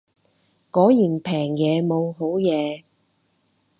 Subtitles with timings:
[0.71, 2.81] 果然平嘢冇好嘢